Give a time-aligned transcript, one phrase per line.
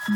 [0.00, 0.08] This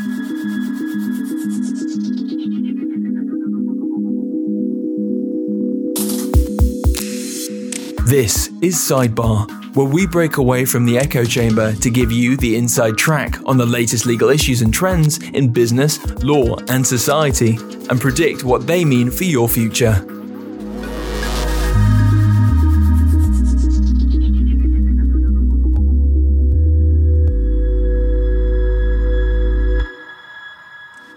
[8.63, 12.97] is Sidebar, where we break away from the echo chamber to give you the inside
[12.97, 18.43] track on the latest legal issues and trends in business, law, and society, and predict
[18.43, 20.14] what they mean for your future.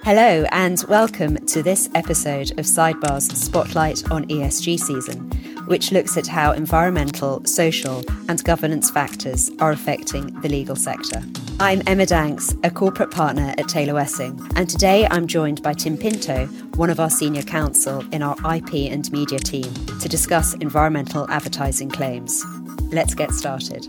[0.08, 5.30] Hello, and welcome to this episode of Sidebar's Spotlight on ESG season
[5.66, 11.22] which looks at how environmental, social, and governance factors are affecting the legal sector.
[11.60, 15.98] I'm Emma Danks, a corporate partner at Taylor Wessing, and today I'm joined by Tim
[15.98, 16.46] Pinto,
[16.76, 21.90] one of our senior counsel in our IP and media team, to discuss environmental advertising
[21.90, 22.42] claims.
[22.90, 23.86] Let's get started.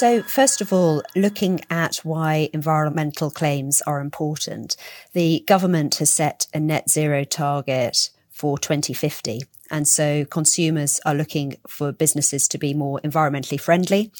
[0.00, 4.74] So, first of all, looking at why environmental claims are important,
[5.12, 9.42] the government has set a net zero target for 2050.
[9.70, 14.10] And so consumers are looking for businesses to be more environmentally friendly.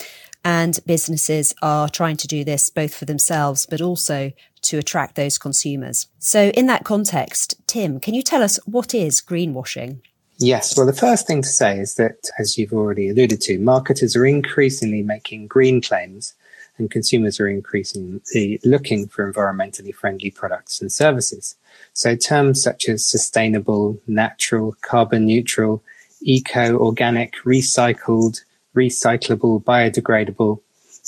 [0.44, 5.38] And businesses are trying to do this both for themselves, but also to attract those
[5.38, 6.08] consumers.
[6.18, 10.02] So in that context, Tim, can you tell us what is greenwashing?
[10.40, 10.74] Yes.
[10.74, 14.24] Well, the first thing to say is that, as you've already alluded to, marketers are
[14.24, 16.32] increasingly making green claims
[16.78, 21.56] and consumers are increasingly looking for environmentally friendly products and services.
[21.92, 25.82] So terms such as sustainable, natural, carbon neutral,
[26.22, 28.40] eco, organic, recycled,
[28.74, 30.60] recyclable, biodegradable,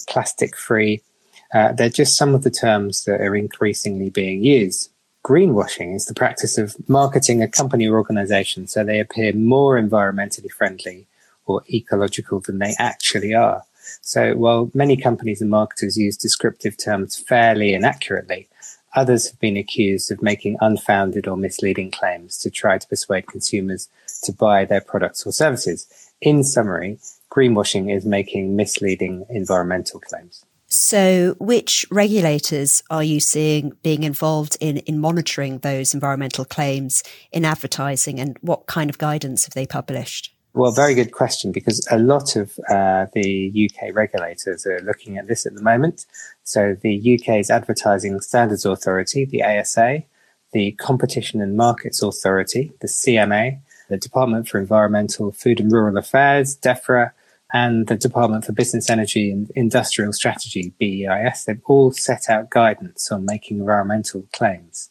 [0.08, 1.00] plastic free,
[1.54, 4.90] uh, they're just some of the terms that are increasingly being used.
[5.24, 10.50] Greenwashing is the practice of marketing a company or organization so they appear more environmentally
[10.50, 11.06] friendly
[11.46, 13.62] or ecological than they actually are.
[14.00, 18.48] So while many companies and marketers use descriptive terms fairly and accurately,
[18.96, 23.88] others have been accused of making unfounded or misleading claims to try to persuade consumers
[24.24, 26.10] to buy their products or services.
[26.20, 26.98] In summary,
[27.30, 30.44] greenwashing is making misleading environmental claims.
[30.72, 37.44] So, which regulators are you seeing being involved in, in monitoring those environmental claims in
[37.44, 40.34] advertising and what kind of guidance have they published?
[40.54, 45.28] Well, very good question because a lot of uh, the UK regulators are looking at
[45.28, 46.06] this at the moment.
[46.42, 50.04] So, the UK's Advertising Standards Authority, the ASA,
[50.52, 56.56] the Competition and Markets Authority, the CMA, the Department for Environmental, Food and Rural Affairs,
[56.56, 57.12] DEFRA,
[57.52, 63.12] and the Department for Business Energy and Industrial Strategy, BEIS, they've all set out guidance
[63.12, 64.90] on making environmental claims.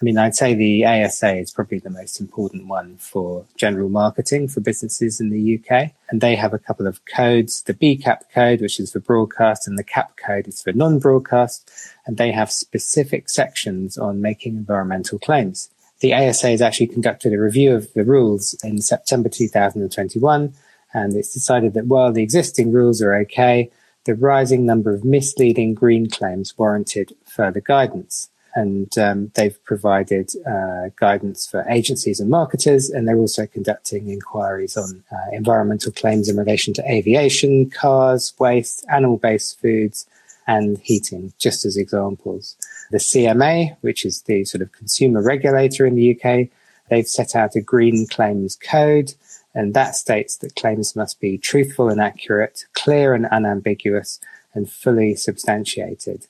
[0.00, 4.46] I mean, I'd say the ASA is probably the most important one for general marketing
[4.46, 5.90] for businesses in the UK.
[6.08, 9.76] And they have a couple of codes, the BCAP code, which is for broadcast, and
[9.76, 11.68] the CAP code is for non-broadcast.
[12.06, 15.68] And they have specific sections on making environmental claims.
[15.98, 20.54] The ASA has actually conducted a review of the rules in September 2021
[20.94, 23.70] and it's decided that while the existing rules are okay,
[24.04, 28.30] the rising number of misleading green claims warranted further guidance.
[28.54, 34.76] And um, they've provided uh, guidance for agencies and marketers, and they're also conducting inquiries
[34.76, 40.06] on uh, environmental claims in relation to aviation, cars, waste, animal-based foods,
[40.46, 42.56] and heating, just as examples.
[42.90, 46.48] The CMA, which is the sort of consumer regulator in the UK,
[46.88, 49.12] they've set out a green claims code
[49.58, 54.20] and that states that claims must be truthful and accurate, clear and unambiguous,
[54.54, 56.28] and fully substantiated.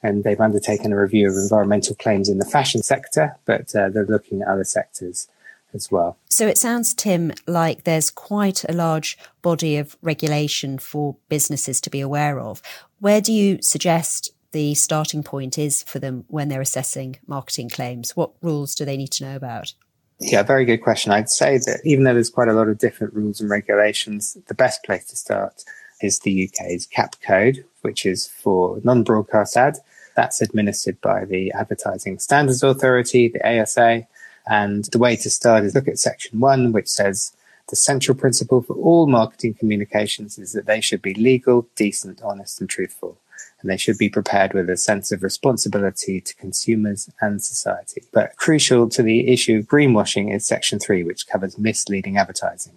[0.00, 4.06] And they've undertaken a review of environmental claims in the fashion sector, but uh, they're
[4.06, 5.26] looking at other sectors
[5.74, 6.18] as well.
[6.30, 11.90] So it sounds, Tim, like there's quite a large body of regulation for businesses to
[11.90, 12.62] be aware of.
[13.00, 18.14] Where do you suggest the starting point is for them when they're assessing marketing claims?
[18.14, 19.74] What rules do they need to know about?
[20.20, 21.12] Yeah, very good question.
[21.12, 24.54] I'd say that even though there's quite a lot of different rules and regulations, the
[24.54, 25.64] best place to start
[26.00, 29.78] is the UK's CAP code, which is for non-broadcast ad.
[30.16, 34.08] That's administered by the Advertising Standards Authority, the ASA.
[34.48, 37.32] And the way to start is look at section one, which says
[37.68, 42.60] the central principle for all marketing communications is that they should be legal, decent, honest,
[42.60, 43.18] and truthful
[43.60, 48.02] and they should be prepared with a sense of responsibility to consumers and society.
[48.12, 52.74] But crucial to the issue of greenwashing is section three, which covers misleading advertising.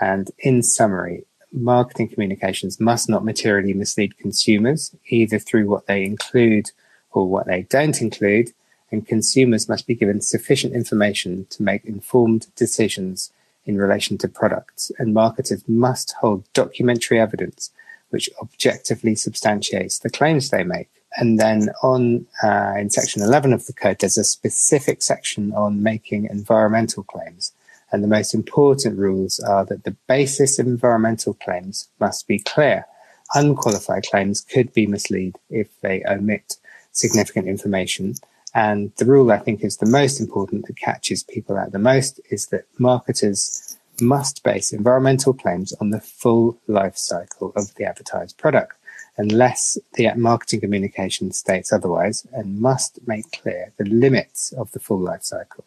[0.00, 6.72] And in summary, marketing communications must not materially mislead consumers, either through what they include
[7.12, 8.50] or what they don't include,
[8.90, 13.32] and consumers must be given sufficient information to make informed decisions
[13.64, 17.70] in relation to products, and marketers must hold documentary evidence
[18.14, 20.88] which objectively substantiates the claims they make.
[21.16, 25.82] And then on uh, in section 11 of the code, there's a specific section on
[25.82, 27.50] making environmental claims.
[27.90, 32.86] And the most important rules are that the basis of environmental claims must be clear.
[33.34, 36.56] Unqualified claims could be mislead if they omit
[36.92, 38.14] significant information.
[38.54, 42.20] And the rule I think is the most important that catches people out the most
[42.30, 48.36] is that marketers must base environmental claims on the full life cycle of the advertised
[48.38, 48.76] product
[49.16, 54.98] unless the marketing communication states otherwise and must make clear the limits of the full
[54.98, 55.64] life cycle.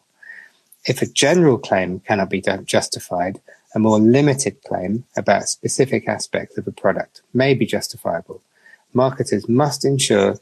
[0.86, 3.40] If a general claim cannot be justified,
[3.74, 8.40] a more limited claim about specific aspects of a product may be justifiable.
[8.94, 10.38] Marketers must ensure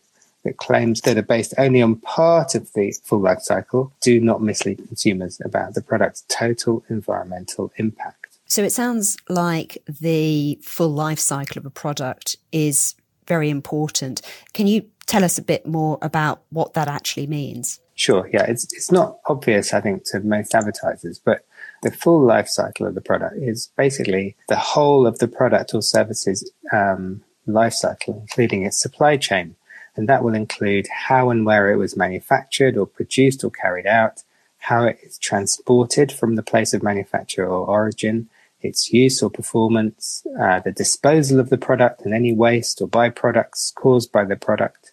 [0.47, 4.41] that claims that are based only on part of the full life cycle do not
[4.41, 8.39] mislead consumers about the product's total environmental impact.
[8.47, 12.95] So it sounds like the full life cycle of a product is
[13.27, 14.23] very important.
[14.53, 17.81] Can you tell us a bit more about what that actually means?
[17.97, 18.29] Sure.
[18.33, 21.45] Yeah, it's it's not obvious, I think, to most advertisers, but
[21.83, 25.83] the full life cycle of the product is basically the whole of the product or
[25.83, 29.57] services um, life cycle, including its supply chain,
[29.97, 34.23] and that will include how and where it was manufactured or produced or carried out,
[34.59, 38.29] how it is transported from the place of manufacture or origin,
[38.61, 43.75] its use or performance, uh, the disposal of the product and any waste or byproducts
[43.75, 44.93] caused by the product,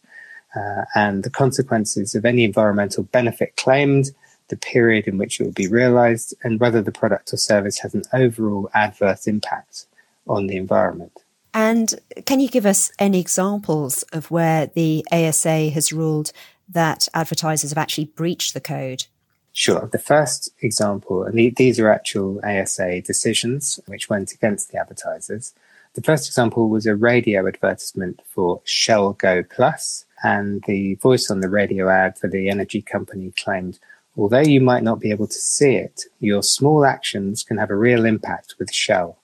[0.55, 4.11] uh, and the consequences of any environmental benefit claimed,
[4.50, 7.95] the period in which it will be realized, and whether the product or service has
[7.95, 9.85] an overall adverse impact
[10.27, 11.23] on the environment.
[11.53, 11.94] And
[12.25, 16.31] can you give us any examples of where the ASA has ruled
[16.69, 19.05] that advertisers have actually breached the code?
[19.51, 19.88] Sure.
[19.91, 25.53] The first example, and these are actual ASA decisions which went against the advertisers.
[25.94, 31.41] The first example was a radio advertisement for Shell Go Plus, and the voice on
[31.41, 33.77] the radio ad for the energy company claimed,
[34.17, 37.75] although you might not be able to see it, your small actions can have a
[37.75, 39.19] real impact with Shell.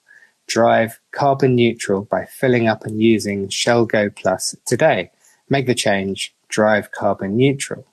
[0.50, 5.12] Drive carbon neutral by filling up and using Shell Go Plus today.
[5.48, 7.86] Make the change, drive carbon neutral.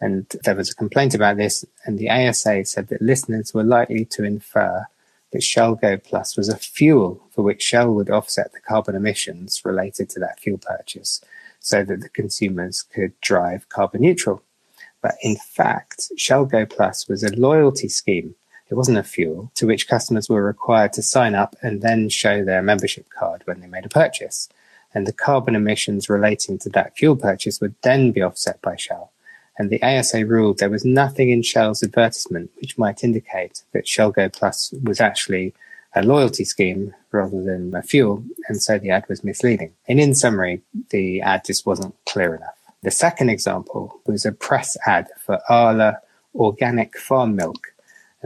[0.00, 4.04] And there was a complaint about this, and the ASA said that listeners were likely
[4.04, 4.86] to infer
[5.32, 9.62] that Shell Go Plus was a fuel for which Shell would offset the carbon emissions
[9.64, 11.20] related to that fuel purchase
[11.58, 14.44] so that the consumers could drive carbon neutral.
[15.02, 18.36] But in fact, Shell Go Plus was a loyalty scheme.
[18.68, 22.44] It wasn't a fuel to which customers were required to sign up and then show
[22.44, 24.48] their membership card when they made a purchase.
[24.94, 29.12] And the carbon emissions relating to that fuel purchase would then be offset by Shell
[29.58, 34.12] and the ASA ruled there was nothing in Shell's advertisement which might indicate that Shell
[34.12, 35.54] Go Plus was actually
[35.94, 39.72] a loyalty scheme rather than a fuel, and so the ad was misleading.
[39.88, 40.60] And in summary,
[40.90, 42.56] the ad just wasn't clear enough.
[42.82, 46.00] The second example was a press ad for Arla
[46.34, 47.72] organic farm milk,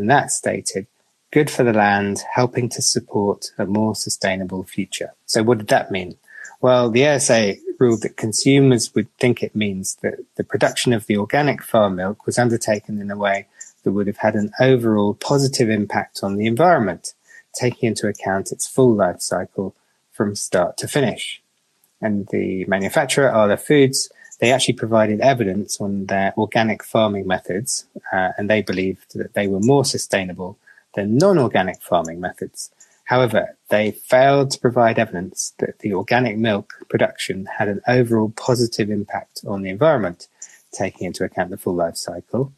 [0.00, 0.86] and that stated,
[1.30, 5.12] good for the land, helping to support a more sustainable future.
[5.26, 6.16] So what did that mean?
[6.62, 11.18] Well, the ASA ruled that consumers would think it means that the production of the
[11.18, 13.46] organic farm milk was undertaken in a way
[13.84, 17.12] that would have had an overall positive impact on the environment,
[17.54, 19.74] taking into account its full life cycle
[20.10, 21.42] from start to finish.
[22.00, 28.30] And the manufacturer, Arla Foods, they actually provided evidence on their organic farming methods, uh,
[28.38, 30.58] and they believed that they were more sustainable
[30.94, 32.70] than non-organic farming methods.
[33.04, 38.88] However, they failed to provide evidence that the organic milk production had an overall positive
[38.88, 40.28] impact on the environment,
[40.72, 42.52] taking into account the full life cycle.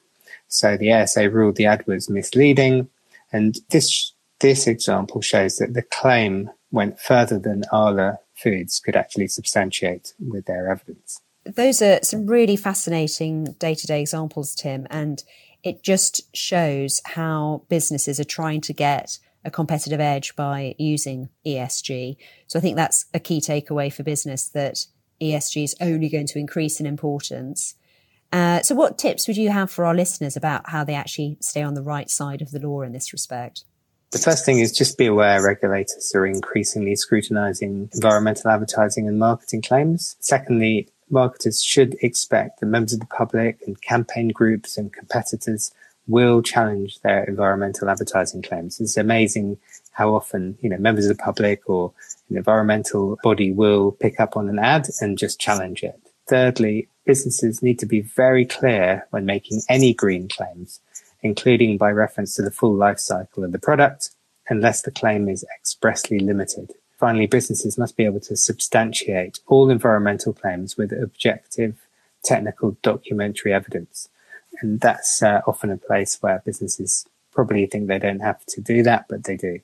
[0.48, 2.88] So the ASA ruled the ad was misleading,
[3.32, 9.28] and this this example shows that the claim went further than Arla Foods could actually
[9.28, 11.21] substantiate with their evidence.
[11.44, 15.22] Those are some really fascinating day to day examples, Tim, and
[15.62, 22.16] it just shows how businesses are trying to get a competitive edge by using ESG.
[22.46, 24.86] So I think that's a key takeaway for business that
[25.20, 27.74] ESG is only going to increase in importance.
[28.32, 31.62] Uh, so, what tips would you have for our listeners about how they actually stay
[31.62, 33.64] on the right side of the law in this respect?
[34.10, 39.62] The first thing is just be aware regulators are increasingly scrutinizing environmental advertising and marketing
[39.62, 40.16] claims.
[40.20, 45.70] Secondly, marketers should expect that members of the public and campaign groups and competitors
[46.08, 48.80] will challenge their environmental advertising claims.
[48.80, 49.58] It's amazing
[49.92, 51.92] how often, you know, members of the public or
[52.28, 56.00] an environmental body will pick up on an ad and just challenge it.
[56.26, 60.80] Thirdly, businesses need to be very clear when making any green claims.
[61.22, 64.10] including by reference to the full life cycle of the product,
[64.48, 66.72] unless the claim is expressly limited.
[67.02, 71.74] Finally, businesses must be able to substantiate all environmental claims with objective
[72.22, 74.08] technical documentary evidence.
[74.60, 78.84] And that's uh, often a place where businesses probably think they don't have to do
[78.84, 79.58] that, but they do.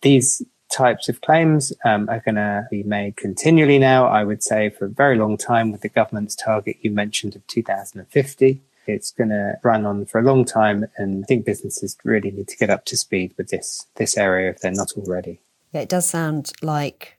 [0.00, 4.70] These types of claims um, are going to be made continually now, I would say,
[4.70, 8.62] for a very long time with the government's target you mentioned of 2050.
[8.86, 12.48] It's going to run on for a long time, and I think businesses really need
[12.48, 15.38] to get up to speed with this this area if they're not already.
[15.72, 17.18] Yeah, it does sound like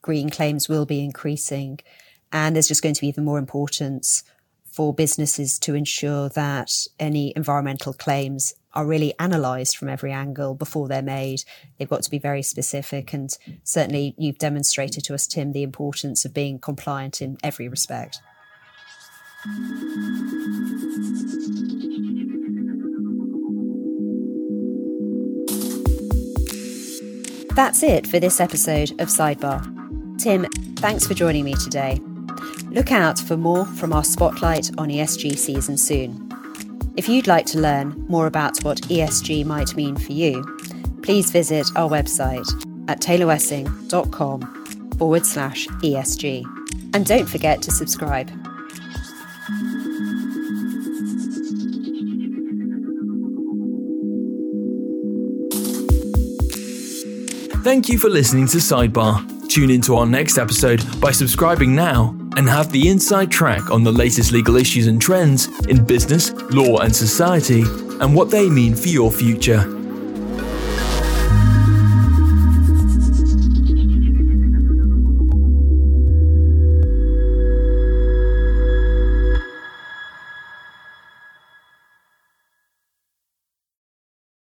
[0.00, 1.80] green claims will be increasing,
[2.32, 4.22] and there's just going to be even more importance
[4.64, 10.86] for businesses to ensure that any environmental claims are really analysed from every angle before
[10.86, 11.42] they're made.
[11.76, 16.24] They've got to be very specific, and certainly you've demonstrated to us, Tim, the importance
[16.24, 18.20] of being compliant in every respect.
[27.54, 29.60] That's it for this episode of Sidebar.
[30.18, 32.00] Tim, thanks for joining me today.
[32.70, 36.28] Look out for more from our Spotlight on ESG season soon.
[36.96, 40.42] If you'd like to learn more about what ESG might mean for you,
[41.02, 42.48] please visit our website
[42.88, 46.44] at taylorwessing.com forward slash ESG.
[46.94, 48.30] And don't forget to subscribe.
[57.70, 59.48] Thank you for listening to Sidebar.
[59.48, 63.92] Tune into our next episode by subscribing now and have the inside track on the
[63.92, 67.62] latest legal issues and trends in business, law, and society
[68.00, 69.79] and what they mean for your future.